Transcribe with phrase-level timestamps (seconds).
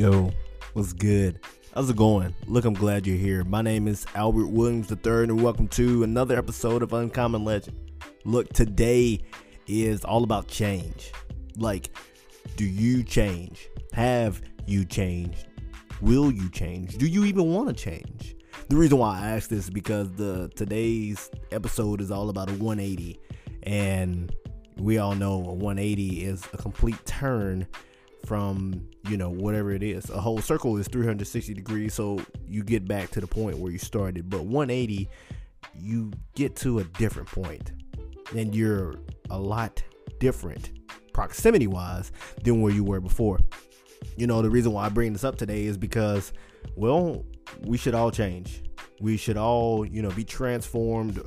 [0.00, 0.32] Yo,
[0.72, 1.38] what's good?
[1.74, 2.34] How's it going?
[2.46, 3.44] Look, I'm glad you're here.
[3.44, 7.76] My name is Albert Williams III, and welcome to another episode of Uncommon Legend.
[8.24, 9.20] Look, today
[9.66, 11.12] is all about change.
[11.58, 11.90] Like,
[12.56, 13.68] do you change?
[13.92, 15.48] Have you changed?
[16.00, 16.96] Will you change?
[16.96, 18.36] Do you even want to change?
[18.70, 22.54] The reason why I ask this is because the today's episode is all about a
[22.54, 23.20] 180,
[23.64, 24.34] and
[24.78, 27.66] we all know a 180 is a complete turn
[28.26, 30.10] from you know whatever it is.
[30.10, 33.78] A whole circle is 360 degrees so you get back to the point where you
[33.78, 34.28] started.
[34.30, 35.08] But 180
[35.74, 37.72] you get to a different point
[38.36, 38.94] and you're
[39.30, 39.82] a lot
[40.18, 40.70] different
[41.12, 42.12] proximity wise
[42.42, 43.38] than where you were before.
[44.16, 46.32] You know the reason why i bring this up today is because
[46.76, 47.24] well
[47.62, 48.62] we should all change.
[49.00, 51.20] We should all you know be transformed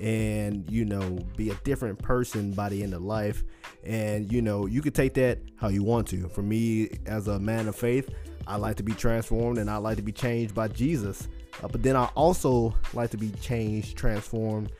[0.00, 3.44] and you know be a different person by the end of life.
[3.84, 6.28] And you know you could take that how you want to.
[6.28, 8.10] For me as a man of faith
[8.46, 11.28] i like to be transformed and i like to be changed by jesus.
[11.62, 14.72] Uh, but then i also like to be changed transformed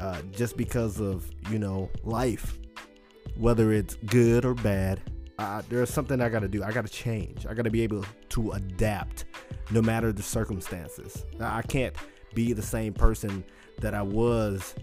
[0.00, 2.58] uh, just because of you know life.
[3.38, 5.02] Whether it's good or bad
[5.38, 6.62] uh, there's something i gotta do.
[6.62, 7.46] I gotta change.
[7.46, 9.24] I gotta be able to adapt
[9.70, 11.24] no matter the circumstances.
[11.40, 11.94] I can't
[12.34, 13.44] be the same person
[13.80, 14.74] that I was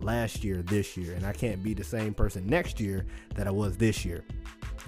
[0.00, 3.50] last year, this year, and I can't be the same person next year that I
[3.50, 4.24] was this year.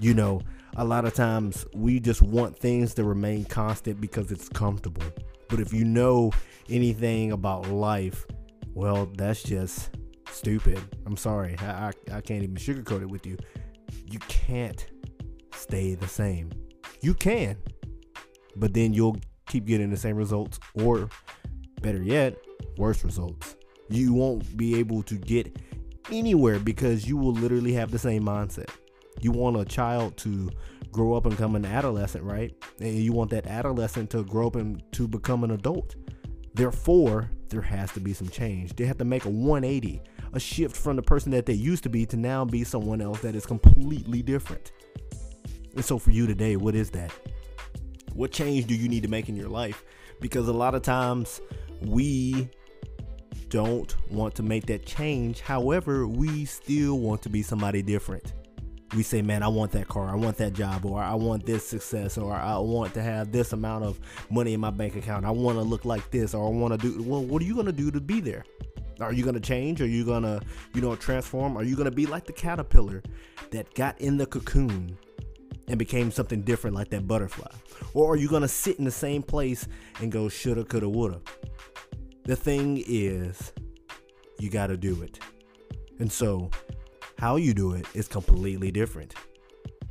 [0.00, 0.40] You know,
[0.76, 5.04] a lot of times we just want things to remain constant because it's comfortable.
[5.48, 6.32] But if you know
[6.68, 8.26] anything about life,
[8.72, 9.96] well, that's just
[10.28, 10.80] stupid.
[11.06, 11.56] I'm sorry.
[11.60, 13.36] I, I, I can't even sugarcoat it with you.
[14.10, 14.84] You can't
[15.54, 16.50] stay the same.
[17.00, 17.56] You can,
[18.56, 21.08] but then you'll keep getting the same results, or
[21.82, 22.34] better yet,
[22.76, 23.56] worse results.
[23.88, 25.56] You won't be able to get
[26.10, 28.70] anywhere because you will literally have the same mindset.
[29.20, 30.50] You want a child to
[30.92, 32.54] grow up and become an adolescent, right?
[32.80, 35.96] And you want that adolescent to grow up and to become an adult.
[36.54, 38.74] Therefore, there has to be some change.
[38.76, 40.00] They have to make a 180,
[40.32, 43.20] a shift from the person that they used to be to now be someone else
[43.20, 44.72] that is completely different.
[45.74, 47.12] And so, for you today, what is that?
[48.12, 49.84] What change do you need to make in your life?
[50.20, 51.40] Because a lot of times
[51.82, 52.48] we
[53.54, 55.40] don't want to make that change.
[55.40, 58.32] However, we still want to be somebody different.
[58.96, 61.64] We say, man, I want that car, I want that job, or I want this
[61.64, 65.24] success, or I want to have this amount of money in my bank account.
[65.24, 67.00] I want to look like this, or I want to do.
[67.04, 68.44] Well, what are you going to do to be there?
[68.98, 69.80] Are you going to change?
[69.80, 70.40] Are you going to,
[70.74, 71.56] you know, transform?
[71.56, 73.04] Are you going to be like the caterpillar
[73.52, 74.98] that got in the cocoon
[75.68, 77.52] and became something different like that butterfly?
[77.92, 79.68] Or are you going to sit in the same place
[80.00, 81.20] and go shoulda, coulda, woulda?
[82.24, 83.52] The thing is,
[84.38, 85.18] you got to do it.
[85.98, 86.50] And so,
[87.18, 89.14] how you do it is completely different.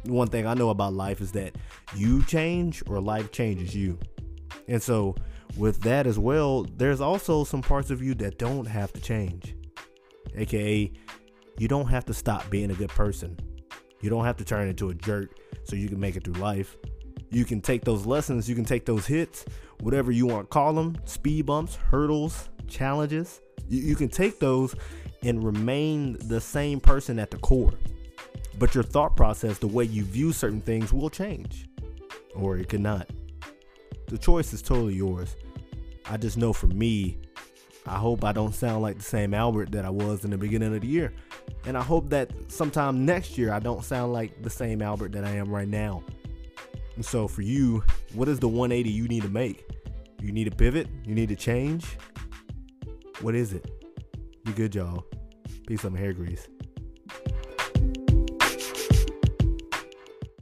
[0.05, 1.55] One thing I know about life is that
[1.95, 3.99] you change or life changes you.
[4.67, 5.15] And so,
[5.57, 9.55] with that as well, there's also some parts of you that don't have to change.
[10.35, 10.91] AKA,
[11.59, 13.39] you don't have to stop being a good person.
[14.01, 16.75] You don't have to turn into a jerk so you can make it through life.
[17.33, 19.43] You can take those lessons, you can take those hits,
[19.81, 23.41] whatever you want to call them speed bumps, hurdles, challenges.
[23.67, 24.75] You, you can take those
[25.23, 27.73] and remain the same person at the core.
[28.59, 31.67] But your thought process, the way you view certain things, will change,
[32.35, 33.09] or it could not.
[34.07, 35.35] The choice is totally yours.
[36.05, 37.17] I just know for me,
[37.87, 40.75] I hope I don't sound like the same Albert that I was in the beginning
[40.75, 41.13] of the year.
[41.65, 45.25] And I hope that sometime next year I don't sound like the same Albert that
[45.25, 46.03] I am right now.
[46.95, 47.83] And so for you,
[48.13, 49.65] what is the 180 you need to make?
[50.21, 50.87] You need to pivot?
[51.05, 51.85] You need to change?
[53.21, 53.69] What is it?
[54.43, 55.05] Be good, y'all.
[55.67, 56.47] Peace, on hair grease.